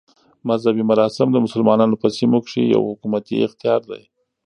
[0.49, 4.03] مذهبي مراسم د مسلمانانو په سیمو کښي یو حکومتي اختیار دئ.